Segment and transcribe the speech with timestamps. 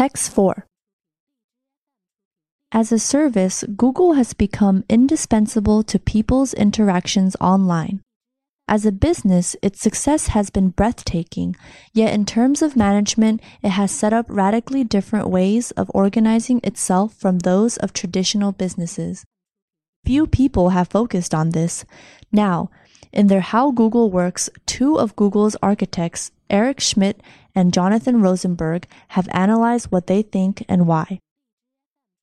[0.00, 0.64] Text 4
[2.72, 8.00] As a service, Google has become indispensable to people's interactions online.
[8.66, 11.54] As a business, its success has been breathtaking,
[11.92, 17.12] yet in terms of management, it has set up radically different ways of organizing itself
[17.12, 19.26] from those of traditional businesses.
[20.06, 21.84] Few people have focused on this.
[22.32, 22.70] Now,
[23.12, 27.20] in their How Google Works, two of Google's architects, Eric Schmidt
[27.54, 31.20] and Jonathan Rosenberg, have analyzed what they think and why.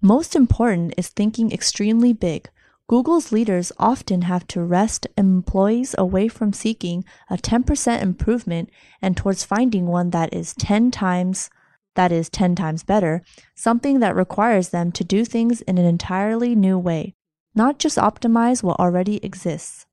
[0.00, 2.48] Most important is thinking extremely big.
[2.88, 9.44] Google's leaders often have to wrest employees away from seeking a 10% improvement and towards
[9.44, 11.50] finding one that is 10 times
[11.96, 13.22] that is 10 times better,
[13.54, 17.14] something that requires them to do things in an entirely new way,
[17.54, 19.86] not just optimize what already exists.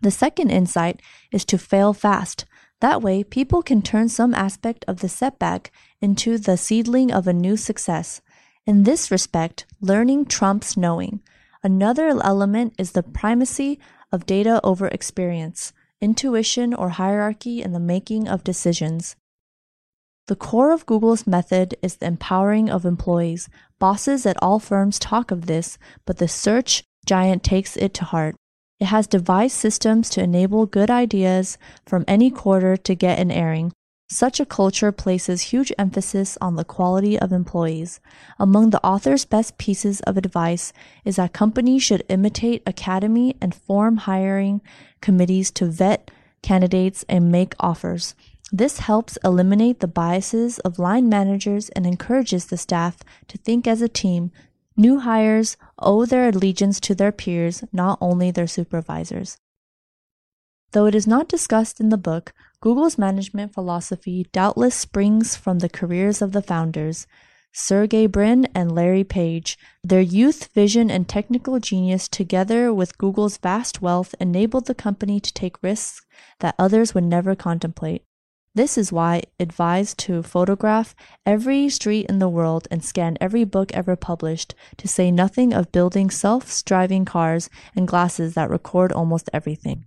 [0.00, 1.00] The second insight
[1.32, 2.44] is to fail fast.
[2.80, 7.32] That way, people can turn some aspect of the setback into the seedling of a
[7.32, 8.20] new success.
[8.66, 11.20] In this respect, learning trumps knowing.
[11.62, 13.80] Another element is the primacy
[14.12, 19.16] of data over experience, intuition or hierarchy in the making of decisions.
[20.28, 23.48] The core of Google's method is the empowering of employees.
[23.78, 28.36] Bosses at all firms talk of this, but the search giant takes it to heart.
[28.80, 33.72] It has devised systems to enable good ideas from any quarter to get an airing,
[34.08, 38.00] such a culture places huge emphasis on the quality of employees.
[38.38, 40.72] Among the author's best pieces of advice
[41.04, 44.62] is that companies should imitate Academy and form hiring
[45.00, 46.10] committees to vet
[46.42, 48.14] candidates and make offers.
[48.50, 53.82] This helps eliminate the biases of line managers and encourages the staff to think as
[53.82, 54.30] a team.
[54.80, 59.36] New hires owe their allegiance to their peers, not only their supervisors.
[60.70, 65.68] Though it is not discussed in the book, Google's management philosophy doubtless springs from the
[65.68, 67.08] careers of the founders,
[67.52, 69.58] Sergey Brin and Larry Page.
[69.82, 75.34] Their youth, vision, and technical genius, together with Google's vast wealth, enabled the company to
[75.34, 76.06] take risks
[76.38, 78.04] that others would never contemplate.
[78.58, 83.72] This is why advised to photograph every street in the world and scan every book
[83.72, 89.30] ever published, to say nothing of building self driving cars and glasses that record almost
[89.32, 89.84] everything.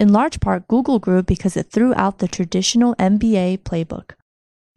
[0.00, 4.12] In large part, Google grew because it threw out the traditional MBA playbook.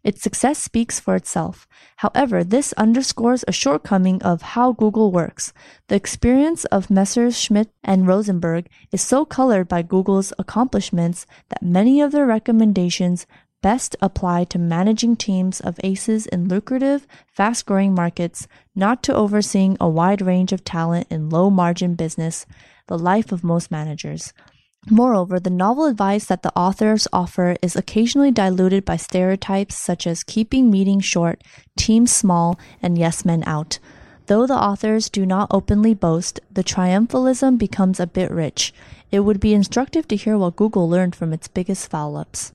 [0.02, 1.68] Its success speaks for itself.
[1.96, 5.52] However, this underscores a shortcoming of how Google works.
[5.88, 7.38] The experience of Messrs.
[7.38, 13.26] Schmidt and Rosenberg is so colored by Google's accomplishments that many of their recommendations
[13.62, 19.76] best apply to managing teams of aces in lucrative, fast growing markets, not to overseeing
[19.80, 22.46] a wide range of talent in low margin business,
[22.86, 24.32] the life of most managers.
[24.88, 30.24] Moreover, the novel advice that the authors offer is occasionally diluted by stereotypes such as
[30.24, 31.44] keeping meetings short,
[31.76, 33.78] teams small, and yes men out.
[34.26, 38.72] Though the authors do not openly boast, the triumphalism becomes a bit rich.
[39.10, 42.52] It would be instructive to hear what Google learned from its biggest foul ups.